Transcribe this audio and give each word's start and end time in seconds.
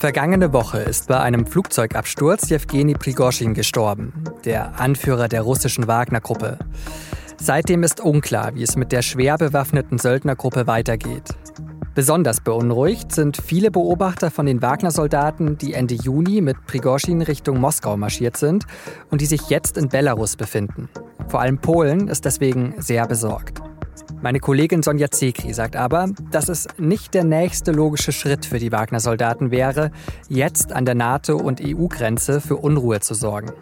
Vergangene 0.00 0.52
Woche 0.52 0.78
ist 0.78 1.08
bei 1.08 1.18
einem 1.18 1.44
Flugzeugabsturz 1.44 2.50
Jewgeni 2.50 2.94
Prigozhin 2.94 3.52
gestorben, 3.52 4.12
der 4.44 4.78
Anführer 4.78 5.26
der 5.26 5.42
russischen 5.42 5.88
Wagner-Gruppe. 5.88 6.56
Seitdem 7.36 7.82
ist 7.82 8.00
unklar, 8.00 8.54
wie 8.54 8.62
es 8.62 8.76
mit 8.76 8.92
der 8.92 9.02
schwer 9.02 9.36
bewaffneten 9.38 9.98
Söldnergruppe 9.98 10.68
weitergeht. 10.68 11.34
Besonders 11.96 12.40
beunruhigt 12.40 13.10
sind 13.10 13.38
viele 13.44 13.72
Beobachter 13.72 14.30
von 14.30 14.46
den 14.46 14.62
Wagner-Soldaten, 14.62 15.58
die 15.58 15.74
Ende 15.74 15.96
Juni 15.96 16.42
mit 16.42 16.64
Prigozhin 16.66 17.20
Richtung 17.20 17.58
Moskau 17.58 17.96
marschiert 17.96 18.36
sind 18.36 18.66
und 19.10 19.20
die 19.20 19.26
sich 19.26 19.48
jetzt 19.48 19.76
in 19.76 19.88
Belarus 19.88 20.36
befinden. 20.36 20.88
Vor 21.26 21.40
allem 21.40 21.58
Polen 21.58 22.06
ist 22.06 22.24
deswegen 22.24 22.74
sehr 22.78 23.04
besorgt. 23.08 23.62
Meine 24.20 24.40
Kollegin 24.40 24.82
Sonja 24.82 25.10
Zekri 25.10 25.52
sagt 25.52 25.76
aber, 25.76 26.08
dass 26.30 26.48
es 26.48 26.66
nicht 26.76 27.14
der 27.14 27.24
nächste 27.24 27.72
logische 27.72 28.10
Schritt 28.10 28.46
für 28.46 28.58
die 28.58 28.72
Wagner-Soldaten 28.72 29.50
wäre, 29.50 29.92
jetzt 30.28 30.72
an 30.72 30.84
der 30.84 30.94
NATO- 30.94 31.36
und 31.36 31.60
EU-Grenze 31.62 32.40
für 32.40 32.56
Unruhe 32.56 33.00
zu 33.00 33.14
sorgen. 33.14 33.52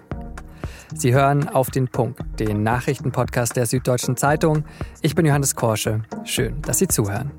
Sie 0.94 1.12
hören 1.12 1.48
auf 1.48 1.70
den 1.70 1.88
Punkt, 1.88 2.22
den 2.40 2.62
Nachrichtenpodcast 2.62 3.56
der 3.56 3.66
Süddeutschen 3.66 4.16
Zeitung. 4.16 4.64
Ich 5.02 5.14
bin 5.14 5.26
Johannes 5.26 5.56
Korsche. 5.56 6.02
Schön, 6.24 6.62
dass 6.62 6.78
Sie 6.78 6.88
zuhören. 6.88 7.32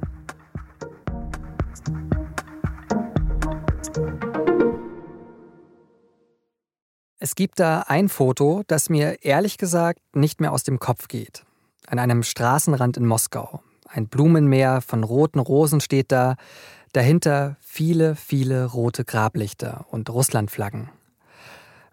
Es 7.20 7.36
gibt 7.36 7.59
da 7.59 7.84
ein 7.88 8.09
Foto, 8.09 8.64
das 8.67 8.89
mir 8.89 9.23
ehrlich 9.23 9.58
gesagt 9.58 10.00
nicht 10.14 10.39
mehr 10.39 10.52
aus 10.52 10.64
dem 10.64 10.78
Kopf 10.78 11.08
geht 11.08 11.48
an 11.88 12.00
einem 12.00 12.22
Straßenrand 12.22 12.98
in 12.98 13.05
Moskau. 13.05 13.62
Ein 13.88 14.08
Blumenmeer 14.08 14.82
von 14.82 15.04
roten 15.04 15.40
Rosen 15.40 15.82
steht 15.82 16.12
da, 16.12 16.36
dahinter 16.94 17.58
viele, 17.61 18.16
viele 18.16 18.66
rote 18.66 19.06
Grablichter 19.06 19.86
und 19.89 20.09
Russlandflaggen. 20.09 20.89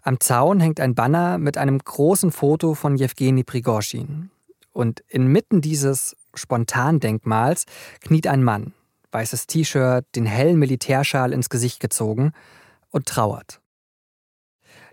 Am 0.03 0.21
Zaun 0.21 0.61
hängt 0.61 0.81
ein 0.81 0.95
Banner 0.95 1.39
mit 1.39 1.57
einem 1.57 1.79
großen 1.79 2.31
Foto 2.31 2.75
von 2.75 2.97
Jewgeni 2.97 3.43
Prigozhin. 3.43 4.31
Und 4.73 5.05
inmitten 5.09 5.61
dieses 5.61 6.17
Spontandenkmals 6.35 7.65
kniet 8.01 8.27
ein 8.27 8.43
Mann, 8.43 8.75
weißes 9.13 9.47
T-Shirt, 9.47 10.05
den 10.17 10.27
hellen 10.27 10.59
Militärschal 10.59 11.33
ins 11.33 11.49
Gesicht 11.49 11.79
gezogen 11.81 12.33
und 12.91 13.07
trauert. 13.07 13.61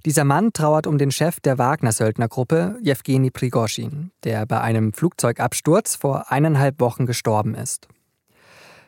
Dieser 0.05 0.23
Mann 0.23 0.51
trauert 0.51 0.87
um 0.87 0.97
den 0.97 1.11
Chef 1.11 1.39
der 1.39 1.59
Wagner-Söldnergruppe, 1.59 2.79
Jewgeni 2.81 3.29
Prigozhin, 3.29 4.09
der 4.23 4.47
bei 4.47 4.59
einem 4.59 4.93
Flugzeugabsturz 4.93 5.95
vor 5.95 6.31
eineinhalb 6.31 6.79
Wochen 6.79 7.05
gestorben 7.05 7.53
ist. 7.53 7.87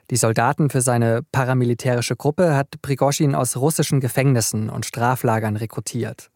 Die 0.09 0.15
Soldaten 0.15 0.71
für 0.71 0.81
seine 0.81 1.21
paramilitärische 1.31 2.15
Gruppe 2.15 2.55
hat 2.55 2.81
Prigozhin 2.81 3.35
aus 3.35 3.55
russischen 3.57 3.99
Gefängnissen 3.99 4.71
und 4.71 4.87
Straflagern 4.87 5.55
rekrutiert. 5.55 6.31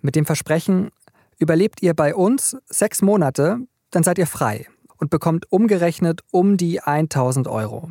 Mit 0.00 0.14
dem 0.14 0.24
Versprechen, 0.24 0.90
überlebt 1.38 1.82
ihr 1.82 1.94
bei 1.94 2.14
uns 2.14 2.56
sechs 2.66 3.02
Monate, 3.02 3.58
dann 3.90 4.04
seid 4.04 4.18
ihr 4.18 4.28
frei 4.28 4.66
und 4.98 5.10
bekommt 5.10 5.50
umgerechnet 5.50 6.20
um 6.30 6.56
die 6.56 6.80
1000 6.80 7.48
Euro. 7.48 7.90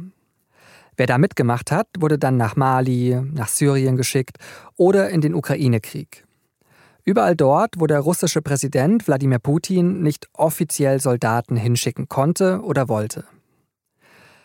Wer 0.97 1.07
da 1.07 1.17
mitgemacht 1.17 1.71
hat, 1.71 1.87
wurde 1.99 2.19
dann 2.19 2.37
nach 2.37 2.55
Mali, 2.55 3.19
nach 3.33 3.47
Syrien 3.47 3.95
geschickt 3.97 4.37
oder 4.75 5.09
in 5.09 5.21
den 5.21 5.33
Ukraine-Krieg. 5.33 6.25
Überall 7.03 7.35
dort, 7.35 7.75
wo 7.79 7.87
der 7.87 7.99
russische 7.99 8.41
Präsident 8.41 9.07
Wladimir 9.07 9.39
Putin 9.39 10.01
nicht 10.03 10.29
offiziell 10.33 10.99
Soldaten 10.99 11.55
hinschicken 11.55 12.07
konnte 12.07 12.61
oder 12.61 12.89
wollte. 12.89 13.25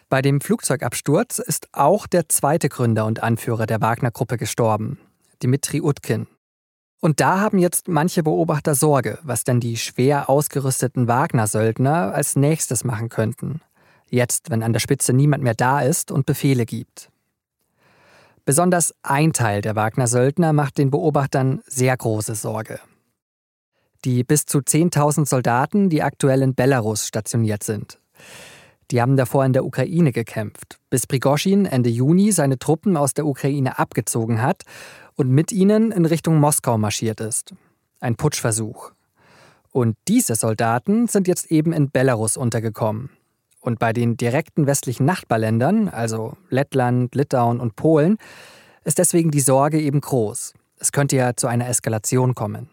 Bei 0.09 0.23
dem 0.23 0.41
Flugzeugabsturz 0.41 1.39
ist 1.41 1.69
auch 1.73 2.07
der 2.07 2.29
zweite 2.29 2.69
Gründer 2.69 3.07
und 3.07 3.23
Anführer 3.23 3.67
der 3.67 3.81
Wagner-Gruppe 3.81 4.37
gestorben, 4.37 4.99
Dmitri 5.43 5.81
Utkin. 5.81 6.29
Und 7.01 7.21
da 7.21 7.41
haben 7.41 7.59
jetzt 7.59 7.89
manche 7.89 8.23
Beobachter 8.23 8.75
Sorge, 8.75 9.19
was 9.23 9.45
denn 9.45 9.61
die 9.61 9.77
schwer 9.77 10.31
ausgerüsteten 10.31 11.09
Wagner-Söldner 11.09 12.15
als 12.15 12.37
nächstes 12.37 12.85
machen 12.85 13.09
könnten. 13.09 13.61
Jetzt, 14.09 14.51
wenn 14.51 14.63
an 14.63 14.73
der 14.73 14.81
Spitze 14.81 15.13
niemand 15.13 15.43
mehr 15.43 15.55
da 15.55 15.81
ist 15.81 16.11
und 16.11 16.27
Befehle 16.27 16.65
gibt. 16.65 17.11
Besonders 18.45 18.95
ein 19.03 19.33
Teil 19.33 19.61
der 19.61 19.75
Wagner-Söldner 19.75 20.53
macht 20.53 20.79
den 20.79 20.91
Beobachtern 20.91 21.63
sehr 21.67 21.97
große 21.97 22.37
Sorge. 22.37 22.79
Die 24.05 24.23
bis 24.23 24.47
zu 24.47 24.59
10.000 24.59 25.27
Soldaten, 25.27 25.91
die 25.91 26.03
aktuell 26.03 26.43
in 26.43 26.55
Belarus 26.55 27.09
stationiert 27.09 27.65
sind. 27.65 27.99
Die 28.93 29.03
haben 29.03 29.17
davor 29.17 29.45
in 29.45 29.53
der 29.53 29.65
Ukraine 29.65 30.13
gekämpft, 30.13 30.79
bis 30.91 31.09
Prigozhin 31.09 31.67
Ende 31.67 31.91
Juni 31.91 32.31
seine 32.31 32.57
Truppen 32.57 32.97
aus 32.97 33.15
der 33.15 33.27
Ukraine 33.27 33.81
abgezogen 33.81 34.41
hat 34.43 34.63
und 35.17 35.29
mit 35.29 35.51
ihnen 35.51 35.91
in 35.91 36.05
Richtung 36.05 36.39
Moskau 36.39 36.79
marschiert 36.79 37.21
ist. 37.21 37.53
Ein 37.99 38.15
Putschversuch. 38.15 38.93
Und 39.73 39.97
diese 40.07 40.37
Soldaten 40.37 41.09
sind 41.09 41.27
jetzt 41.27 41.51
eben 41.51 41.73
in 41.73 41.91
Belarus 41.91 42.37
untergekommen. 42.37 43.11
Und 43.67 43.81
bei 43.81 43.93
den 43.93 44.17
direkten 44.17 44.69
westlichen 44.69 45.05
Nachbarländern, 45.07 45.89
also 45.89 46.37
Lettland, 46.51 47.17
Litauen 47.17 47.59
und 47.59 47.75
Polen, 47.75 48.17
ist 48.85 48.99
deswegen 48.99 49.33
die 49.33 49.41
Sorge 49.41 49.81
eben 49.81 50.01
groß. 50.01 50.55
Es 50.79 50.93
könnte 50.93 51.17
ja 51.17 51.35
zu 51.35 51.49
einer 51.49 51.69
Eskalation 51.69 52.37
kommen. 52.37 52.71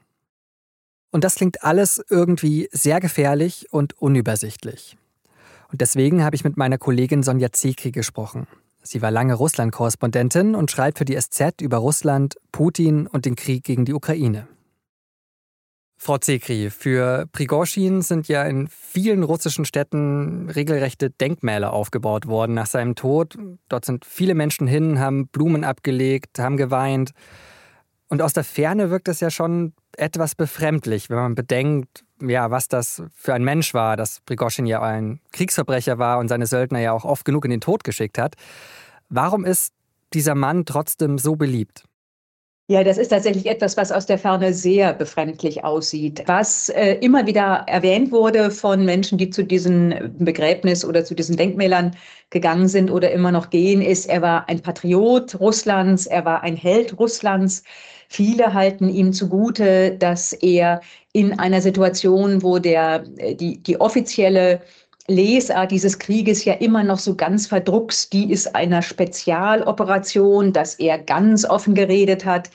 Und 1.09 1.23
das 1.23 1.33
klingt 1.33 1.63
alles 1.63 1.99
irgendwie 2.09 2.69
sehr 2.71 2.99
gefährlich 2.99 3.65
und 3.71 3.99
unübersichtlich. 3.99 4.95
Und 5.71 5.81
deswegen 5.81 6.23
habe 6.23 6.35
ich 6.35 6.43
mit 6.43 6.57
meiner 6.57 6.77
Kollegin 6.77 7.23
Sonja 7.23 7.51
Zekri 7.51 7.89
gesprochen. 7.89 8.45
Sie 8.83 9.01
war 9.01 9.09
lange 9.09 9.33
Russland-Korrespondentin 9.33 10.53
und 10.53 10.69
schreibt 10.69 10.99
für 10.99 11.05
die 11.05 11.19
SZ 11.19 11.59
über 11.61 11.77
Russland, 11.77 12.35
Putin 12.51 13.07
und 13.07 13.25
den 13.25 13.35
Krieg 13.35 13.63
gegen 13.63 13.85
die 13.85 13.95
Ukraine. 13.95 14.47
Frau 15.97 16.17
Zekri, 16.17 16.69
für 16.69 17.27
Prigozhin 17.31 18.01
sind 18.01 18.27
ja 18.27 18.43
in 18.43 18.67
vielen 18.67 19.23
russischen 19.23 19.63
Städten 19.63 20.49
regelrechte 20.49 21.09
Denkmäler 21.09 21.71
aufgebaut 21.71 22.27
worden 22.27 22.53
nach 22.53 22.65
seinem 22.65 22.95
Tod. 22.95 23.37
Dort 23.69 23.85
sind 23.85 24.03
viele 24.03 24.35
Menschen 24.35 24.67
hin, 24.67 24.99
haben 24.99 25.27
Blumen 25.27 25.63
abgelegt, 25.63 26.39
haben 26.39 26.57
geweint. 26.57 27.11
Und 28.09 28.21
aus 28.21 28.33
der 28.33 28.43
Ferne 28.43 28.89
wirkt 28.89 29.07
es 29.07 29.21
ja 29.21 29.31
schon 29.31 29.73
etwas 29.97 30.35
befremdlich, 30.35 31.09
wenn 31.09 31.17
man 31.17 31.35
bedenkt, 31.35 32.03
ja, 32.21 32.51
was 32.51 32.67
das 32.67 33.03
für 33.15 33.33
ein 33.33 33.43
Mensch 33.43 33.73
war, 33.73 33.97
dass 33.97 34.21
Prigozhin 34.21 34.65
ja 34.65 34.81
ein 34.81 35.19
Kriegsverbrecher 35.31 35.99
war 35.99 36.19
und 36.19 36.27
seine 36.27 36.47
Söldner 36.47 36.79
ja 36.79 36.91
auch 36.91 37.05
oft 37.05 37.25
genug 37.25 37.45
in 37.45 37.51
den 37.51 37.61
Tod 37.61 37.83
geschickt 37.83 38.17
hat. 38.17 38.35
Warum 39.09 39.45
ist 39.45 39.73
dieser 40.13 40.35
Mann 40.35 40.65
trotzdem 40.65 41.17
so 41.17 41.35
beliebt? 41.35 41.85
Ja, 42.69 42.81
das 42.81 42.97
ist 42.97 43.09
tatsächlich 43.09 43.45
etwas, 43.47 43.75
was 43.75 43.91
aus 43.91 44.05
der 44.05 44.17
Ferne 44.17 44.53
sehr 44.53 44.93
befremdlich 44.93 45.65
aussieht. 45.65 46.23
Was 46.27 46.69
äh, 46.69 46.93
immer 47.01 47.27
wieder 47.27 47.65
erwähnt 47.67 48.11
wurde 48.13 48.51
von 48.51 48.85
Menschen, 48.85 49.17
die 49.17 49.29
zu 49.29 49.43
diesen 49.43 50.15
Begräbnis 50.17 50.85
oder 50.85 51.03
zu 51.03 51.13
diesen 51.13 51.35
Denkmälern 51.35 51.93
gegangen 52.29 52.69
sind 52.69 52.89
oder 52.89 53.11
immer 53.11 53.33
noch 53.33 53.49
gehen, 53.49 53.81
ist, 53.81 54.05
er 54.05 54.21
war 54.21 54.47
ein 54.47 54.61
Patriot 54.61 55.37
Russlands, 55.41 56.05
er 56.05 56.23
war 56.23 56.41
ein 56.41 56.55
Held 56.55 56.97
Russlands. 56.97 57.63
Viele 58.07 58.53
halten 58.53 58.87
ihm 58.87 59.11
zugute, 59.11 59.97
dass 59.97 60.31
er 60.31 60.79
in 61.11 61.37
einer 61.39 61.59
Situation, 61.61 62.43
wo 62.43 62.59
der, 62.59 63.03
äh, 63.17 63.35
die, 63.35 63.61
die 63.61 63.81
offizielle 63.81 64.61
Lesart 65.07 65.71
dieses 65.71 65.99
Krieges 65.99 66.45
ja 66.45 66.53
immer 66.53 66.83
noch 66.83 66.99
so 66.99 67.15
ganz 67.15 67.47
verdruckst, 67.47 68.13
die 68.13 68.31
ist 68.31 68.55
einer 68.55 68.81
Spezialoperation, 68.81 70.53
dass 70.53 70.75
er 70.75 70.97
ganz 70.97 71.45
offen 71.45 71.75
geredet 71.75 72.23
hat. 72.25 72.49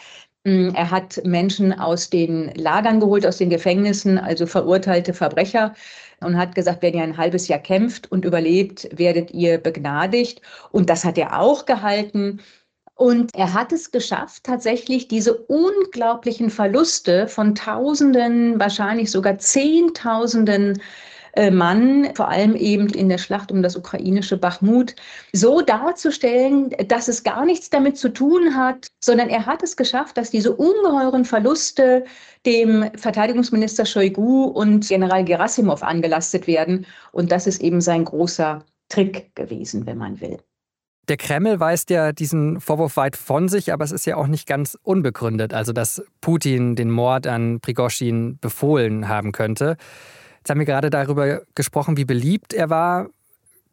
Hm, 0.46 0.74
er 0.74 0.90
hat 0.90 1.20
Menschen 1.24 1.78
aus 1.78 2.08
den 2.08 2.54
Lagern 2.54 3.00
geholt, 3.00 3.26
aus 3.26 3.36
den 3.38 3.50
Gefängnissen, 3.50 4.18
also 4.18 4.46
verurteilte 4.46 5.12
Verbrecher 5.12 5.74
und 6.20 6.38
hat 6.38 6.54
gesagt, 6.54 6.82
wenn 6.82 6.94
ihr 6.94 7.02
ein 7.02 7.16
halbes 7.16 7.48
Jahr 7.48 7.58
kämpft 7.58 8.10
und 8.10 8.24
überlebt, 8.24 8.88
werdet 8.96 9.30
ihr 9.32 9.58
begnadigt. 9.58 10.40
Und 10.70 10.88
das 10.90 11.04
hat 11.04 11.18
er 11.18 11.40
auch 11.40 11.66
gehalten. 11.66 12.40
Und 12.94 13.34
er 13.34 13.52
hat 13.52 13.72
es 13.72 13.92
geschafft, 13.92 14.44
tatsächlich 14.44 15.06
diese 15.06 15.36
unglaublichen 15.36 16.50
Verluste 16.50 17.28
von 17.28 17.54
Tausenden, 17.54 18.58
wahrscheinlich 18.58 19.10
sogar 19.10 19.38
Zehntausenden 19.38 20.80
Mann, 21.50 22.14
vor 22.14 22.28
allem 22.28 22.56
eben 22.56 22.88
in 22.88 23.08
der 23.08 23.18
Schlacht 23.18 23.52
um 23.52 23.62
das 23.62 23.76
ukrainische 23.76 24.36
Bachmut, 24.36 24.96
so 25.32 25.60
darzustellen, 25.60 26.70
dass 26.88 27.08
es 27.08 27.22
gar 27.22 27.44
nichts 27.44 27.70
damit 27.70 27.96
zu 27.96 28.08
tun 28.08 28.56
hat, 28.56 28.88
sondern 29.02 29.28
er 29.28 29.46
hat 29.46 29.62
es 29.62 29.76
geschafft, 29.76 30.16
dass 30.16 30.30
diese 30.30 30.54
ungeheuren 30.54 31.24
Verluste 31.24 32.04
dem 32.44 32.90
Verteidigungsminister 32.96 33.86
Shoigu 33.86 34.44
und 34.44 34.86
General 34.88 35.24
Gerasimov 35.24 35.82
angelastet 35.82 36.46
werden. 36.46 36.86
Und 37.12 37.30
das 37.30 37.46
ist 37.46 37.62
eben 37.62 37.80
sein 37.80 38.04
großer 38.04 38.64
Trick 38.88 39.34
gewesen, 39.34 39.86
wenn 39.86 39.98
man 39.98 40.20
will. 40.20 40.38
Der 41.08 41.16
Kreml 41.16 41.58
weist 41.58 41.88
ja 41.88 42.12
diesen 42.12 42.60
Vorwurf 42.60 42.98
weit 42.98 43.16
von 43.16 43.48
sich, 43.48 43.72
aber 43.72 43.82
es 43.82 43.92
ist 43.92 44.04
ja 44.04 44.16
auch 44.16 44.26
nicht 44.26 44.46
ganz 44.46 44.76
unbegründet, 44.82 45.54
also 45.54 45.72
dass 45.72 46.02
Putin 46.20 46.76
den 46.76 46.90
Mord 46.90 47.26
an 47.26 47.60
Prigozhin 47.60 48.38
befohlen 48.40 49.08
haben 49.08 49.32
könnte. 49.32 49.76
Jetzt 50.48 50.52
haben 50.52 50.60
wir 50.60 50.64
gerade 50.64 50.88
darüber 50.88 51.42
gesprochen, 51.54 51.98
wie 51.98 52.06
beliebt 52.06 52.54
er 52.54 52.70
war. 52.70 53.10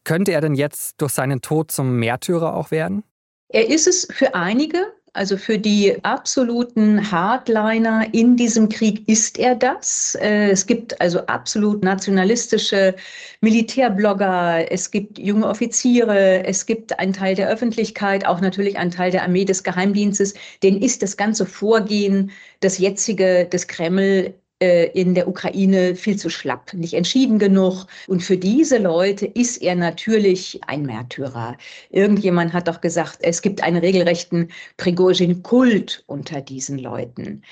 Könnte 0.03 0.33
er 0.33 0.41
denn 0.41 0.55
jetzt 0.55 0.99
durch 0.99 1.13
seinen 1.13 1.39
Tod 1.39 1.71
zum 1.71 1.99
Märtyrer 1.99 2.53
auch 2.53 2.69
werden? 2.69 3.05
Er 3.47 3.69
ist 3.69 3.87
es 3.87 4.05
für 4.11 4.35
einige, 4.35 4.79
also 5.13 5.37
für 5.37 5.57
die 5.57 5.95
absoluten 6.03 7.09
Hardliner 7.09 8.13
in 8.13 8.35
diesem 8.35 8.67
Krieg 8.67 9.07
ist 9.07 9.39
er 9.39 9.55
das. 9.55 10.17
Äh, 10.19 10.49
es 10.49 10.65
gibt 10.65 10.99
also 10.99 11.25
absolut 11.27 11.81
nationalistische 11.81 12.93
Militärblogger, 13.39 14.69
es 14.69 14.91
gibt 14.91 15.17
junge 15.17 15.47
Offiziere, 15.47 16.43
es 16.45 16.65
gibt 16.65 16.99
einen 16.99 17.13
Teil 17.13 17.35
der 17.35 17.47
Öffentlichkeit, 17.47 18.25
auch 18.25 18.41
natürlich 18.41 18.77
einen 18.77 18.91
Teil 18.91 19.11
der 19.11 19.23
Armee 19.23 19.45
des 19.45 19.63
Geheimdienstes. 19.63 20.33
Den 20.61 20.81
ist 20.81 21.03
das 21.03 21.15
ganze 21.15 21.45
Vorgehen, 21.45 22.31
das 22.59 22.79
jetzige 22.79 23.45
des 23.45 23.65
Kreml 23.69 24.33
in 24.59 25.15
der 25.15 25.27
Ukraine 25.27 25.95
viel 25.95 26.15
zu 26.17 26.29
schlapp, 26.29 26.73
nicht 26.73 26.93
entschieden 26.93 27.39
genug. 27.39 27.87
Und 28.07 28.23
für 28.23 28.37
diese 28.37 28.77
Leute 28.77 29.25
ist 29.25 29.61
er 29.61 29.75
natürlich 29.75 30.61
ein 30.65 30.83
Märtyrer. 30.83 31.57
Irgendjemand 31.89 32.53
hat 32.53 32.69
doch 32.69 32.79
gesagt, 32.79 33.17
es 33.21 33.41
gibt 33.41 33.61
einen 33.61 33.77
regelrechten 33.77 34.49
Prigozhin-Kult 34.77 36.03
unter 36.07 36.39
diesen 36.39 36.79
Leuten. 36.79 37.43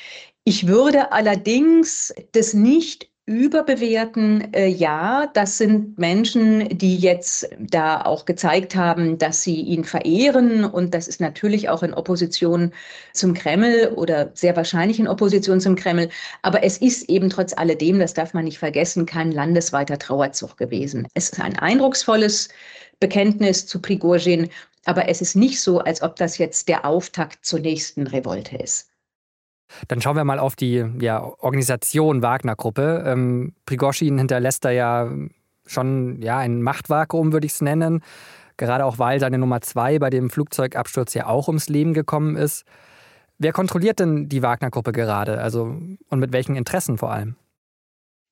Ich 0.46 0.68
würde 0.68 1.12
allerdings 1.12 2.14
das 2.32 2.54
nicht 2.54 3.10
Überbewerten, 3.26 4.54
äh, 4.54 4.68
ja, 4.68 5.28
das 5.34 5.58
sind 5.58 5.98
Menschen, 5.98 6.78
die 6.78 6.98
jetzt 6.98 7.48
da 7.58 8.02
auch 8.02 8.26
gezeigt 8.26 8.76
haben, 8.76 9.18
dass 9.18 9.44
sie 9.44 9.62
ihn 9.62 9.86
verehren. 9.86 10.66
Und 10.66 10.94
das 10.94 11.08
ist 11.08 11.22
natürlich 11.22 11.70
auch 11.70 11.84
in 11.84 11.94
Opposition 11.94 12.74
zum 13.14 13.34
Kreml 13.34 13.94
oder 13.96 14.32
sehr 14.34 14.58
wahrscheinlich 14.58 15.00
in 15.00 15.08
Opposition 15.08 15.62
zum 15.62 15.76
Kreml. 15.76 16.10
Aber 16.42 16.64
es 16.64 16.78
ist 16.78 17.10
eben 17.10 17.30
trotz 17.30 17.54
alledem, 17.54 18.00
das 18.00 18.14
darf 18.14 18.34
man 18.34 18.44
nicht 18.44 18.60
vergessen, 18.60 19.06
kein 19.06 19.32
landesweiter 19.32 19.98
Trauerzug 19.98 20.58
gewesen. 20.58 21.08
Es 21.14 21.30
ist 21.30 21.40
ein 21.40 21.58
eindrucksvolles 21.58 22.50
Bekenntnis 23.00 23.66
zu 23.66 23.82
Prigozhin, 23.82 24.50
aber 24.84 25.08
es 25.08 25.22
ist 25.22 25.38
nicht 25.38 25.62
so, 25.62 25.80
als 25.80 26.02
ob 26.02 26.18
das 26.18 26.38
jetzt 26.38 26.68
der 26.68 26.86
Auftakt 26.86 27.46
zur 27.46 27.60
nächsten 27.60 28.06
Revolte 28.06 28.58
ist. 28.58 28.93
Dann 29.88 30.02
schauen 30.02 30.16
wir 30.16 30.24
mal 30.24 30.40
auf 30.40 30.56
die 30.56 30.86
ja, 31.00 31.24
Organisation 31.24 32.22
Wagner-Gruppe. 32.22 33.04
Ähm, 33.06 33.54
Prigoshin 33.66 34.18
hinterlässt 34.18 34.66
da 34.66 34.72
ja 34.72 35.10
schon 35.66 36.22
ja, 36.22 36.38
ein 36.38 36.62
Machtvakuum, 36.62 37.34
würde 37.34 37.46
ich 37.46 37.54
es 37.54 37.62
nennen. 37.62 38.02
Gerade 38.58 38.86
auch, 38.86 39.00
weil 39.00 39.20
seine 39.20 39.38
Nummer 39.38 39.62
zwei 39.62 39.98
bei 39.98 40.10
dem 40.10 40.30
Flugzeugabsturz 40.30 41.14
ja 41.14 41.26
auch 41.28 41.48
ums 41.48 41.70
Leben 41.70 41.94
gekommen 41.94 42.36
ist. 42.36 42.66
Wer 43.40 43.52
kontrolliert 43.52 44.00
denn 44.00 44.30
die 44.30 44.44
Wagner-Gruppe 44.44 44.92
gerade? 44.92 45.42
Also, 45.42 45.76
und 46.10 46.20
mit 46.20 46.32
welchen 46.34 46.56
Interessen 46.56 46.98
vor 46.98 47.12
allem? 47.12 47.36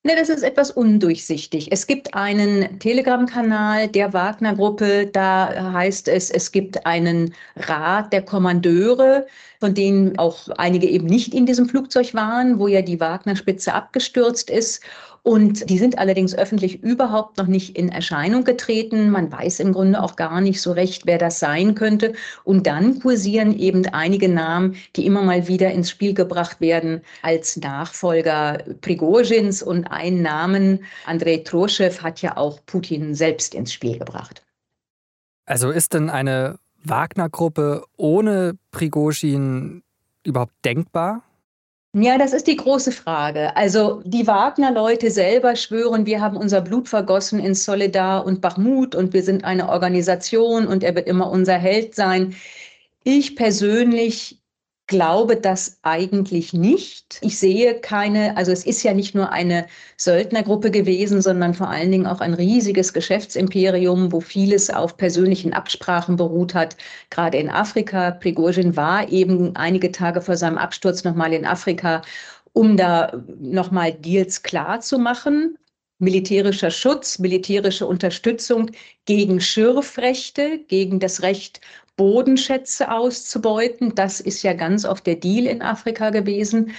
Ne, 0.03 0.15
das 0.15 0.29
ist 0.29 0.41
etwas 0.41 0.71
undurchsichtig. 0.71 1.71
Es 1.71 1.85
gibt 1.85 2.15
einen 2.15 2.79
Telegram-Kanal 2.79 3.87
der 3.87 4.13
Wagner-Gruppe, 4.13 5.05
da 5.05 5.73
heißt 5.73 6.07
es, 6.07 6.31
es 6.31 6.51
gibt 6.51 6.87
einen 6.87 7.35
Rat 7.55 8.11
der 8.11 8.23
Kommandeure, 8.23 9.27
von 9.59 9.75
denen 9.75 10.17
auch 10.17 10.49
einige 10.57 10.87
eben 10.87 11.05
nicht 11.05 11.35
in 11.35 11.45
diesem 11.45 11.69
Flugzeug 11.69 12.15
waren, 12.15 12.57
wo 12.57 12.67
ja 12.67 12.81
die 12.81 12.99
Wagner-Spitze 12.99 13.75
abgestürzt 13.75 14.49
ist. 14.49 14.81
Und 15.23 15.69
die 15.69 15.77
sind 15.77 15.99
allerdings 15.99 16.35
öffentlich 16.35 16.81
überhaupt 16.81 17.37
noch 17.37 17.45
nicht 17.45 17.77
in 17.77 17.89
Erscheinung 17.89 18.43
getreten. 18.43 19.11
Man 19.11 19.31
weiß 19.31 19.59
im 19.59 19.71
Grunde 19.71 20.01
auch 20.01 20.15
gar 20.15 20.41
nicht 20.41 20.61
so 20.61 20.71
recht, 20.71 21.05
wer 21.05 21.19
das 21.19 21.37
sein 21.37 21.75
könnte. 21.75 22.13
Und 22.43 22.65
dann 22.65 22.99
kursieren 22.99 23.57
eben 23.57 23.85
einige 23.87 24.27
Namen, 24.27 24.75
die 24.95 25.05
immer 25.05 25.21
mal 25.21 25.47
wieder 25.47 25.71
ins 25.71 25.91
Spiel 25.91 26.15
gebracht 26.15 26.59
werden 26.59 27.01
als 27.21 27.55
Nachfolger 27.57 28.63
Prigozhins. 28.81 29.61
Und 29.61 29.85
einen 29.85 30.23
Namen, 30.23 30.83
Andrei 31.05 31.37
Troschew, 31.37 32.01
hat 32.01 32.23
ja 32.23 32.35
auch 32.37 32.59
Putin 32.65 33.13
selbst 33.13 33.53
ins 33.53 33.71
Spiel 33.71 33.99
gebracht. 33.99 34.43
Also 35.45 35.69
ist 35.69 35.93
denn 35.93 36.09
eine 36.09 36.57
Wagner-Gruppe 36.83 37.85
ohne 37.95 38.53
Prigozhin 38.71 39.83
überhaupt 40.23 40.53
denkbar? 40.65 41.21
Ja, 41.93 42.17
das 42.17 42.31
ist 42.31 42.47
die 42.47 42.55
große 42.55 42.91
Frage. 42.93 43.55
Also 43.57 44.01
die 44.05 44.25
Wagner-Leute 44.25 45.11
selber 45.11 45.57
schwören, 45.57 46.05
wir 46.05 46.21
haben 46.21 46.37
unser 46.37 46.61
Blut 46.61 46.87
vergossen 46.87 47.39
in 47.39 47.53
Solidar 47.53 48.25
und 48.25 48.39
Bachmut 48.39 48.95
und 48.95 49.11
wir 49.13 49.23
sind 49.23 49.43
eine 49.43 49.67
Organisation 49.67 50.67
und 50.67 50.83
er 50.83 50.95
wird 50.95 51.07
immer 51.07 51.29
unser 51.29 51.57
Held 51.57 51.93
sein. 51.95 52.33
Ich 53.03 53.35
persönlich 53.35 54.40
glaube 54.91 55.37
das 55.37 55.79
eigentlich 55.83 56.51
nicht. 56.51 57.17
Ich 57.21 57.39
sehe 57.39 57.79
keine, 57.79 58.35
also 58.35 58.51
es 58.51 58.65
ist 58.65 58.83
ja 58.83 58.93
nicht 58.93 59.15
nur 59.15 59.31
eine 59.31 59.65
Söldnergruppe 59.95 60.69
gewesen, 60.69 61.21
sondern 61.21 61.53
vor 61.53 61.69
allen 61.69 61.91
Dingen 61.93 62.05
auch 62.05 62.19
ein 62.19 62.33
riesiges 62.33 62.91
Geschäftsimperium, 62.91 64.11
wo 64.11 64.19
vieles 64.19 64.69
auf 64.69 64.97
persönlichen 64.97 65.53
Absprachen 65.53 66.17
beruht 66.17 66.53
hat, 66.53 66.75
gerade 67.09 67.37
in 67.37 67.49
Afrika. 67.49 68.11
Prigozhin 68.11 68.75
war 68.75 69.07
eben 69.07 69.55
einige 69.55 69.93
Tage 69.93 70.19
vor 70.19 70.35
seinem 70.35 70.57
Absturz 70.57 71.05
nochmal 71.05 71.31
in 71.31 71.45
Afrika, 71.45 72.01
um 72.51 72.75
da 72.75 73.23
nochmal 73.39 73.93
Deals 73.93 74.43
klar 74.43 74.81
zu 74.81 74.99
machen 74.99 75.57
militärischer 75.99 76.71
Schutz, 76.71 77.19
militärische 77.19 77.85
Unterstützung 77.85 78.71
gegen 79.05 79.39
Schürfrechte, 79.39 80.57
gegen 80.67 80.99
das 80.99 81.21
Recht 81.21 81.61
Bodenschätze 82.01 82.91
auszubeuten. 82.91 83.93
Das 83.93 84.21
ist 84.21 84.41
ja 84.41 84.53
ganz 84.53 84.85
oft 84.85 85.05
der 85.05 85.17
Deal 85.17 85.45
in 85.45 85.61
Afrika 85.61 86.09
gewesen. 86.09 86.71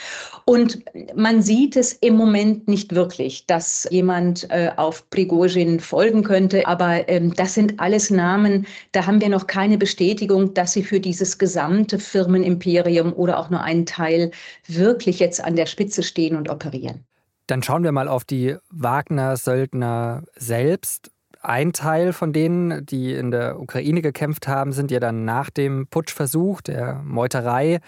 Und 0.47 0.83
man 1.15 1.43
sieht 1.43 1.77
es 1.77 1.93
im 1.93 2.17
Moment 2.17 2.67
nicht 2.67 2.93
wirklich, 2.93 3.47
dass 3.47 3.87
jemand 3.93 4.51
äh, 4.51 4.73
auf 4.75 5.09
Prigozhin 5.11 5.79
folgen 5.79 6.25
könnte. 6.25 6.67
Aber 6.67 7.09
ähm, 7.09 7.35
das 7.35 7.55
sind 7.55 7.79
alles 7.79 8.11
Namen, 8.11 8.67
da 8.91 9.07
haben 9.07 9.21
wir 9.21 9.29
noch 9.29 9.47
keine 9.47 9.79
Bestätigung, 9.79 10.55
dass 10.55 10.73
sie 10.73 10.83
für 10.83 10.99
dieses 10.99 11.39
gesamte 11.39 12.01
Firmenimperium 12.01 13.13
oder 13.13 13.39
auch 13.39 13.49
nur 13.49 13.61
einen 13.61 13.87
Teil 13.87 14.33
wirklich 14.67 15.21
jetzt 15.21 15.45
an 15.45 15.55
der 15.55 15.67
Spitze 15.67 16.03
stehen 16.03 16.35
und 16.35 16.51
operieren. 16.51 17.05
Dann 17.47 17.63
schauen 17.63 17.85
wir 17.85 17.93
mal 17.93 18.09
auf 18.09 18.25
die 18.25 18.57
Wagner-Söldner 18.71 20.25
selbst. 20.35 21.12
Ein 21.44 21.73
Teil 21.73 22.12
von 22.12 22.33
denen, 22.33 22.87
die 22.87 23.12
in 23.12 23.33
der 23.33 23.61
Ukraine 23.61 24.00
gekämpft 24.00 24.47
haben, 24.47 24.73
sind 24.73 24.93
ja 24.93 25.00
dann 25.00 25.25
nach 25.25 25.50
dem 25.50 25.89
Putschversuch, 25.89 26.61
der 26.61 27.03
Meuterei, 27.03 27.81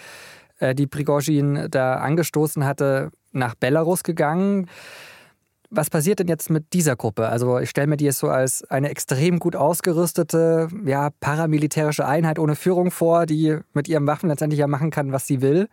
äh, 0.59 0.75
die 0.75 0.89
Prigozhin 0.89 1.69
da 1.71 1.99
angestoßen 1.99 2.65
hatte, 2.65 3.13
nach 3.31 3.55
Belarus 3.55 4.03
gegangen. 4.03 4.69
Was 5.71 5.89
passiert 5.89 6.19
denn 6.19 6.27
jetzt 6.27 6.51
mit 6.51 6.73
dieser 6.73 6.97
Gruppe? 6.97 7.29
Also 7.29 7.59
ich 7.61 7.71
stelle 7.71 7.87
mir 7.87 7.97
die 7.97 8.07
jetzt 8.07 8.19
so 8.19 8.29
als 8.29 8.69
eine 8.71 8.91
extrem 8.91 9.39
gut 9.39 9.55
ausgerüstete, 9.55 10.69
ja, 10.85 11.11
paramilitärische 11.21 12.07
Einheit 12.07 12.41
ohne 12.41 12.57
Führung 12.57 12.91
vor, 12.91 13.25
die 13.25 13.59
mit 13.73 13.89
ihren 13.89 14.07
Waffen 14.07 14.29
letztendlich 14.29 14.59
ja 14.59 14.67
machen 14.67 14.91
kann, 14.91 15.13
was 15.13 15.29
sie 15.29 15.43
will. 15.43 15.69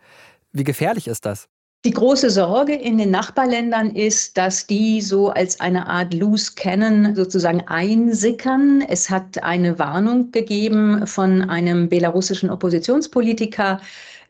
Wie 0.52 0.64
gefährlich 0.64 1.08
ist 1.08 1.26
das? 1.26 1.48
Die 1.84 1.90
große 1.90 2.30
Sorge 2.30 2.76
in 2.76 2.96
den 2.96 3.10
Nachbarländern 3.10 3.96
ist, 3.96 4.38
dass 4.38 4.68
die 4.68 5.00
so 5.00 5.30
als 5.30 5.58
eine 5.58 5.88
Art 5.88 6.14
Loose 6.14 6.52
Cannon 6.54 7.16
sozusagen 7.16 7.66
einsickern. 7.66 8.84
Es 8.86 9.10
hat 9.10 9.42
eine 9.42 9.80
Warnung 9.80 10.30
gegeben 10.30 11.08
von 11.08 11.42
einem 11.50 11.88
belarussischen 11.88 12.50
Oppositionspolitiker, 12.50 13.80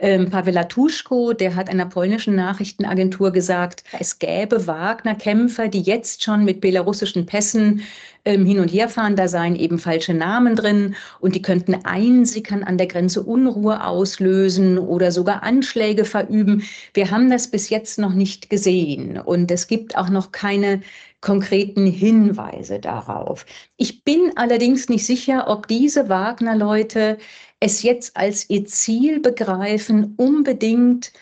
ähm, 0.02 0.30
Pavel 0.30 0.54
Latuschko, 0.54 1.32
der 1.32 1.54
hat 1.54 1.70
einer 1.70 1.86
polnischen 1.86 2.34
Nachrichtenagentur 2.34 3.30
gesagt, 3.30 3.84
es 4.00 4.18
gäbe 4.18 4.66
Wagner-Kämpfer, 4.66 5.68
die 5.68 5.80
jetzt 5.80 6.24
schon 6.24 6.44
mit 6.44 6.60
belarussischen 6.60 7.24
Pässen 7.24 7.82
ähm, 8.24 8.44
hin 8.44 8.58
und 8.58 8.68
her 8.68 8.88
fahren. 8.88 9.14
Da 9.14 9.28
seien 9.28 9.54
eben 9.54 9.78
falsche 9.78 10.12
Namen 10.12 10.56
drin 10.56 10.96
und 11.20 11.36
die 11.36 11.42
könnten 11.42 11.76
einsickern 11.84 12.64
an 12.64 12.78
der 12.78 12.88
Grenze 12.88 13.22
Unruhe 13.22 13.84
auslösen 13.84 14.76
oder 14.76 15.12
sogar 15.12 15.44
Anschläge 15.44 16.04
verüben. 16.04 16.64
Wir 16.94 17.12
haben 17.12 17.30
das 17.30 17.48
bis 17.48 17.70
jetzt 17.70 18.00
noch 18.00 18.12
nicht 18.12 18.50
gesehen 18.50 19.20
und 19.20 19.52
es 19.52 19.68
gibt 19.68 19.96
auch 19.96 20.08
noch 20.08 20.32
keine 20.32 20.82
konkreten 21.20 21.86
Hinweise 21.86 22.80
darauf. 22.80 23.46
Ich 23.76 24.02
bin 24.02 24.32
allerdings 24.34 24.88
nicht 24.88 25.06
sicher, 25.06 25.46
ob 25.46 25.68
diese 25.68 26.08
Wagner-Leute 26.08 27.18
es 27.62 27.82
jetzt 27.82 28.16
als 28.16 28.50
ihr 28.50 28.64
Ziel 28.66 29.20
begreifen, 29.20 30.14
unbedingt 30.16 31.12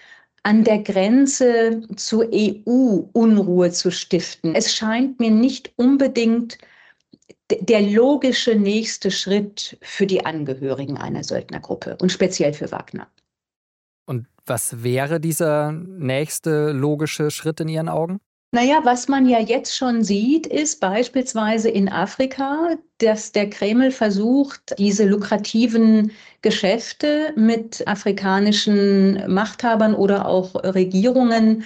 an 0.42 0.64
der 0.64 0.78
Grenze 0.78 1.82
zur 1.96 2.30
EU 2.32 3.02
Unruhe 3.12 3.70
zu 3.72 3.90
stiften. 3.90 4.54
Es 4.54 4.74
scheint 4.74 5.20
mir 5.20 5.30
nicht 5.30 5.70
unbedingt 5.76 6.56
der 7.50 7.82
logische 7.82 8.54
nächste 8.54 9.10
Schritt 9.10 9.76
für 9.82 10.06
die 10.06 10.24
Angehörigen 10.24 10.96
einer 10.96 11.24
Söldnergruppe 11.24 11.98
und 12.00 12.10
speziell 12.10 12.54
für 12.54 12.72
Wagner. 12.72 13.08
Und 14.06 14.26
was 14.46 14.82
wäre 14.82 15.20
dieser 15.20 15.72
nächste 15.72 16.72
logische 16.72 17.30
Schritt 17.30 17.60
in 17.60 17.68
Ihren 17.68 17.90
Augen? 17.90 18.20
Naja, 18.52 18.80
was 18.84 19.06
man 19.06 19.26
ja 19.28 19.38
jetzt 19.38 19.76
schon 19.76 20.02
sieht, 20.02 20.46
ist 20.46 20.80
beispielsweise 20.80 21.68
in 21.70 21.88
Afrika, 21.88 22.76
dass 22.98 23.30
der 23.30 23.48
Kreml 23.48 23.92
versucht, 23.92 24.74
diese 24.78 25.04
lukrativen 25.06 26.10
Geschäfte 26.42 27.32
mit 27.36 27.86
afrikanischen 27.86 29.32
Machthabern 29.32 29.94
oder 29.94 30.26
auch 30.26 30.54
Regierungen 30.64 31.64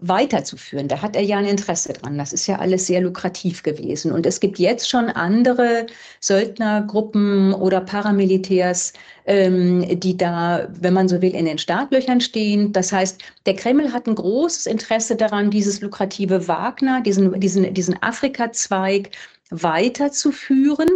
weiterzuführen. 0.00 0.88
Da 0.88 1.02
hat 1.02 1.16
er 1.16 1.22
ja 1.22 1.38
ein 1.38 1.44
Interesse 1.44 1.92
dran. 1.92 2.16
Das 2.18 2.32
ist 2.32 2.46
ja 2.46 2.58
alles 2.58 2.86
sehr 2.86 3.00
lukrativ 3.00 3.62
gewesen. 3.62 4.12
Und 4.12 4.26
es 4.26 4.40
gibt 4.40 4.58
jetzt 4.58 4.88
schon 4.88 5.10
andere 5.10 5.86
Söldnergruppen 6.20 7.52
oder 7.54 7.80
Paramilitärs, 7.80 8.92
ähm, 9.26 10.00
die 10.00 10.16
da, 10.16 10.68
wenn 10.70 10.94
man 10.94 11.08
so 11.08 11.20
will, 11.20 11.34
in 11.34 11.44
den 11.44 11.58
Startlöchern 11.58 12.20
stehen. 12.20 12.72
Das 12.72 12.92
heißt, 12.92 13.20
der 13.46 13.56
Kreml 13.56 13.92
hat 13.92 14.06
ein 14.06 14.14
großes 14.14 14.66
Interesse 14.66 15.16
daran, 15.16 15.50
dieses 15.50 15.80
lukrative 15.80 16.48
Wagner, 16.48 17.00
diesen, 17.02 17.38
diesen, 17.40 17.72
diesen 17.74 18.02
Afrika-Zweig 18.02 19.10
weiterzuführen. 19.50 20.88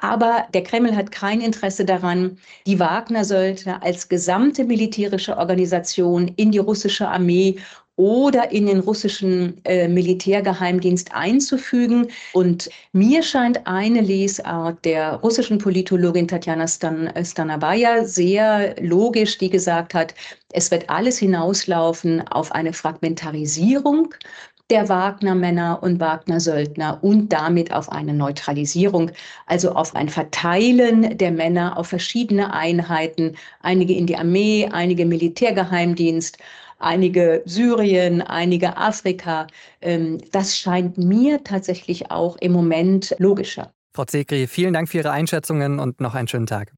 Aber 0.00 0.46
der 0.54 0.62
Kreml 0.62 0.94
hat 0.96 1.10
kein 1.10 1.40
Interesse 1.40 1.84
daran, 1.84 2.38
die 2.66 2.78
Wagner-Söldner 2.78 3.82
als 3.82 4.08
gesamte 4.08 4.64
militärische 4.64 5.36
Organisation 5.36 6.28
in 6.36 6.52
die 6.52 6.58
russische 6.58 7.08
Armee 7.08 7.56
oder 7.96 8.52
in 8.52 8.66
den 8.66 8.80
russischen 8.80 9.60
äh, 9.64 9.88
Militärgeheimdienst 9.88 11.14
einzufügen. 11.14 12.08
Und 12.34 12.68
mir 12.92 13.22
scheint 13.22 13.66
eine 13.66 14.02
Lesart 14.02 14.84
der 14.84 15.14
russischen 15.16 15.58
Politologin 15.58 16.28
Tatjana 16.28 16.68
Stan 16.68 17.10
Stanabaya 17.24 18.04
sehr 18.04 18.76
logisch, 18.80 19.38
die 19.38 19.50
gesagt 19.50 19.94
hat, 19.94 20.14
es 20.52 20.70
wird 20.70 20.88
alles 20.88 21.18
hinauslaufen 21.18 22.26
auf 22.28 22.52
eine 22.52 22.72
Fragmentarisierung 22.72 24.14
der 24.70 24.88
Wagner-Männer 24.88 25.80
und 25.82 26.00
Wagner-Söldner 26.00 26.98
und 27.02 27.32
damit 27.32 27.72
auf 27.72 27.90
eine 27.90 28.12
Neutralisierung, 28.12 29.12
also 29.46 29.72
auf 29.72 29.94
ein 29.94 30.08
Verteilen 30.08 31.16
der 31.18 31.30
Männer 31.30 31.78
auf 31.78 31.86
verschiedene 31.88 32.52
Einheiten, 32.52 33.36
einige 33.60 33.94
in 33.94 34.06
die 34.06 34.16
Armee, 34.16 34.68
einige 34.72 35.06
Militärgeheimdienst, 35.06 36.38
einige 36.78 37.42
Syrien, 37.44 38.22
einige 38.22 38.76
Afrika. 38.76 39.46
Ähm, 39.80 40.18
das 40.32 40.56
scheint 40.56 40.98
mir 40.98 41.42
tatsächlich 41.44 42.10
auch 42.10 42.36
im 42.38 42.52
Moment 42.52 43.14
logischer. 43.18 43.72
Frau 43.94 44.04
Zekri, 44.04 44.46
vielen 44.46 44.74
Dank 44.74 44.88
für 44.88 44.98
Ihre 44.98 45.10
Einschätzungen 45.10 45.78
und 45.78 46.00
noch 46.00 46.14
einen 46.14 46.28
schönen 46.28 46.46
Tag. 46.46 46.72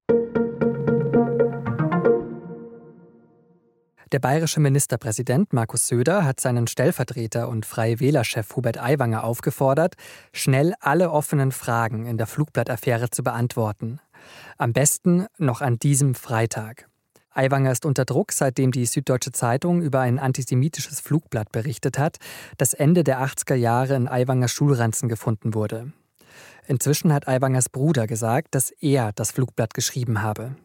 Der 4.10 4.20
bayerische 4.20 4.60
Ministerpräsident 4.60 5.52
Markus 5.52 5.86
Söder 5.86 6.24
hat 6.24 6.40
seinen 6.40 6.66
Stellvertreter 6.66 7.46
und 7.46 7.66
Freie 7.66 8.00
Wählerchef 8.00 8.56
Hubert 8.56 8.82
Aiwanger 8.82 9.22
aufgefordert, 9.22 9.96
schnell 10.32 10.72
alle 10.80 11.10
offenen 11.10 11.52
Fragen 11.52 12.06
in 12.06 12.16
der 12.16 12.26
Flugblattaffäre 12.26 13.10
zu 13.10 13.22
beantworten. 13.22 14.00
Am 14.56 14.72
besten 14.72 15.26
noch 15.36 15.60
an 15.60 15.78
diesem 15.78 16.14
Freitag. 16.14 16.88
Aiwanger 17.38 17.70
ist 17.70 17.86
unter 17.86 18.04
Druck, 18.04 18.32
seitdem 18.32 18.72
die 18.72 18.84
Süddeutsche 18.84 19.30
Zeitung 19.30 19.80
über 19.80 20.00
ein 20.00 20.18
antisemitisches 20.18 20.98
Flugblatt 20.98 21.52
berichtet 21.52 21.96
hat, 21.96 22.16
das 22.56 22.74
Ende 22.74 23.04
der 23.04 23.20
80er 23.20 23.54
Jahre 23.54 23.94
in 23.94 24.08
Aiwangers 24.08 24.50
Schulranzen 24.50 25.08
gefunden 25.08 25.54
wurde. 25.54 25.92
Inzwischen 26.66 27.12
hat 27.12 27.28
Aiwangers 27.28 27.68
Bruder 27.68 28.08
gesagt, 28.08 28.56
dass 28.56 28.72
er 28.72 29.12
das 29.12 29.30
Flugblatt 29.30 29.72
geschrieben 29.72 30.20
habe. 30.20 30.56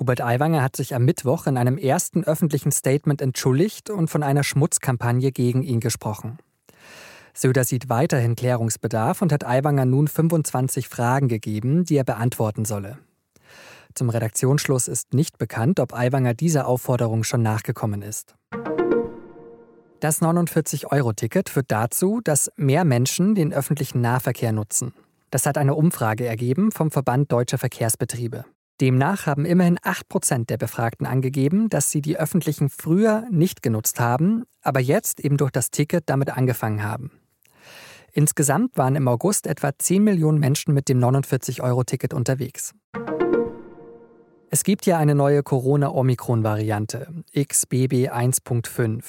Hubert 0.00 0.22
Aiwanger 0.22 0.62
hat 0.62 0.76
sich 0.76 0.94
am 0.94 1.04
Mittwoch 1.04 1.46
in 1.46 1.58
einem 1.58 1.76
ersten 1.76 2.24
öffentlichen 2.24 2.72
Statement 2.72 3.20
entschuldigt 3.20 3.90
und 3.90 4.08
von 4.08 4.22
einer 4.22 4.44
Schmutzkampagne 4.44 5.30
gegen 5.30 5.62
ihn 5.62 5.80
gesprochen. 5.80 6.38
Söder 7.34 7.64
sieht 7.64 7.90
weiterhin 7.90 8.34
Klärungsbedarf 8.34 9.20
und 9.20 9.30
hat 9.30 9.46
Aiwanger 9.46 9.84
nun 9.84 10.08
25 10.08 10.88
Fragen 10.88 11.28
gegeben, 11.28 11.84
die 11.84 11.96
er 11.96 12.04
beantworten 12.04 12.64
solle. 12.64 12.98
Zum 13.94 14.08
Redaktionsschluss 14.08 14.88
ist 14.88 15.14
nicht 15.14 15.38
bekannt, 15.38 15.80
ob 15.80 15.94
Aiwanger 15.94 16.34
dieser 16.34 16.66
Aufforderung 16.66 17.24
schon 17.24 17.42
nachgekommen 17.42 18.02
ist. 18.02 18.34
Das 20.00 20.20
49-Euro-Ticket 20.20 21.48
führt 21.48 21.70
dazu, 21.70 22.20
dass 22.24 22.50
mehr 22.56 22.84
Menschen 22.84 23.34
den 23.34 23.52
öffentlichen 23.52 24.00
Nahverkehr 24.00 24.52
nutzen. 24.52 24.94
Das 25.30 25.46
hat 25.46 25.56
eine 25.56 25.74
Umfrage 25.74 26.26
ergeben 26.26 26.72
vom 26.72 26.90
Verband 26.90 27.30
Deutscher 27.30 27.56
Verkehrsbetriebe. 27.56 28.44
Demnach 28.80 29.26
haben 29.26 29.44
immerhin 29.44 29.78
8% 29.78 30.46
der 30.46 30.56
Befragten 30.56 31.06
angegeben, 31.06 31.68
dass 31.68 31.92
sie 31.92 32.02
die 32.02 32.18
öffentlichen 32.18 32.68
früher 32.68 33.26
nicht 33.30 33.62
genutzt 33.62 34.00
haben, 34.00 34.42
aber 34.60 34.80
jetzt 34.80 35.20
eben 35.20 35.36
durch 35.36 35.52
das 35.52 35.70
Ticket 35.70 36.10
damit 36.10 36.36
angefangen 36.36 36.82
haben. 36.82 37.12
Insgesamt 38.12 38.76
waren 38.76 38.96
im 38.96 39.06
August 39.08 39.46
etwa 39.46 39.70
10 39.78 40.02
Millionen 40.02 40.38
Menschen 40.38 40.74
mit 40.74 40.88
dem 40.88 40.98
49-Euro-Ticket 40.98 42.12
unterwegs. 42.12 42.74
Es 44.54 44.64
gibt 44.64 44.84
ja 44.84 44.98
eine 44.98 45.14
neue 45.14 45.42
Corona-Omikron-Variante, 45.42 47.06
XBB 47.34 48.10
1.5. 48.12 49.02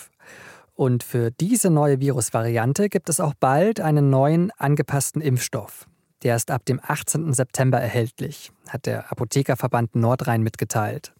Und 0.73 1.03
für 1.03 1.31
diese 1.31 1.69
neue 1.69 1.99
Virusvariante 1.99 2.87
gibt 2.87 3.09
es 3.09 3.19
auch 3.19 3.33
bald 3.33 3.81
einen 3.81 4.09
neuen 4.09 4.51
angepassten 4.51 5.21
Impfstoff. 5.21 5.85
Der 6.23 6.37
ist 6.37 6.49
ab 6.49 6.63
dem 6.63 6.79
18. 6.81 7.33
September 7.33 7.77
erhältlich, 7.77 8.53
hat 8.69 8.85
der 8.85 9.11
Apothekerverband 9.11 9.97
Nordrhein 9.97 10.43
mitgeteilt. 10.43 11.11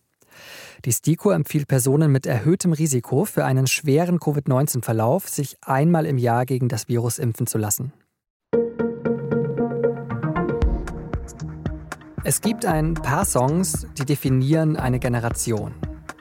Die 0.86 0.94
STIKO 0.94 1.32
empfiehlt 1.32 1.68
Personen 1.68 2.10
mit 2.10 2.26
erhöhtem 2.26 2.72
Risiko 2.72 3.26
für 3.26 3.44
einen 3.44 3.68
schweren 3.68 4.22
Covid-19-Verlauf, 4.22 5.28
sich 5.28 5.58
einmal 5.60 6.06
im 6.06 6.18
Jahr 6.18 6.46
gegen 6.46 6.70
das 6.70 6.88
Virus 6.88 7.20
impfen 7.20 7.46
zu 7.46 7.58
lassen. 7.58 7.92
Es 12.26 12.40
gibt 12.40 12.66
ein 12.66 12.94
paar 12.94 13.26
Songs, 13.26 13.86
die 13.98 14.06
definieren 14.06 14.78
eine 14.78 14.98
Generation. 14.98 15.74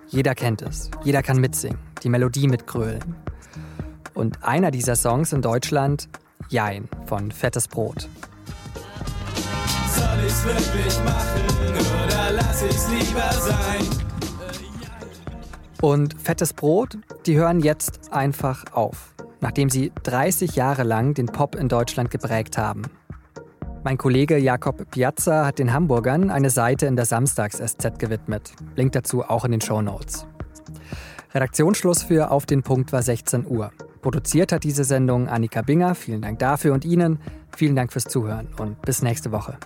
Jeder 0.09 0.35
kennt 0.35 0.61
es, 0.61 0.90
jeder 1.04 1.23
kann 1.23 1.40
mitsingen, 1.40 1.78
die 2.02 2.09
Melodie 2.09 2.49
mitgrölen. 2.49 3.14
Und 4.12 4.42
einer 4.42 4.73
dieser 4.73 4.97
Songs 4.97 5.32
in 5.32 5.42
Deutschland, 5.42 6.09
Jein 6.49 6.88
von 7.06 7.30
Fettes 7.30 7.68
Brot. 7.68 8.09
Soll 9.94 10.25
ich's 10.26 10.44
wirklich 10.44 10.99
machen 11.04 11.76
oder 12.04 12.32
lass 12.32 12.64
ich's 12.64 12.88
lieber 12.88 13.32
sein? 13.32 13.87
Und 15.80 16.21
Fettes 16.21 16.52
Brot, 16.52 16.99
die 17.26 17.37
hören 17.37 17.61
jetzt 17.61 18.12
einfach 18.12 18.64
auf, 18.73 19.14
nachdem 19.40 19.71
sie 19.71 19.92
30 20.02 20.56
Jahre 20.56 20.82
lang 20.82 21.14
den 21.14 21.26
Pop 21.26 21.54
in 21.54 21.68
Deutschland 21.68 22.11
geprägt 22.11 22.59
haben. 22.59 22.82
Mein 23.85 23.99
Kollege 23.99 24.39
Jakob 24.39 24.89
Piazza 24.93 25.45
hat 25.45 25.59
den 25.59 25.73
Hamburgern 25.73 26.31
eine 26.31 26.51
Seite 26.51 26.87
in 26.87 26.95
der 26.95 27.05
Samstags-SZ 27.05 27.99
gewidmet. 27.99 28.53
Link 28.77 28.93
dazu 28.93 29.25
auch 29.25 29.45
in 29.45 29.51
den 29.51 29.61
Show 29.61 29.83
Notes. 29.83 30.25
Redaktionsschluss 31.35 32.05
für 32.05 32.31
Auf 32.31 32.47
den 32.47 32.62
Punkt 32.62 32.93
war 32.93 33.03
16 33.03 33.45
Uhr. 33.45 33.73
Produziert 34.01 34.53
hat 34.53 34.62
diese 34.62 34.85
Sendung 34.85 35.29
Annika 35.29 35.62
Binger. 35.62 35.97
Vielen 35.97 36.23
Dank 36.23 36.39
dafür 36.39 36.75
und 36.75 36.85
Ihnen. 36.85 37.19
Vielen 37.57 37.75
Dank 37.75 37.93
fürs 37.93 38.05
Zuhören 38.05 38.49
und 38.57 38.81
bis 38.83 39.03
nächste 39.03 39.33
Woche. 39.33 39.59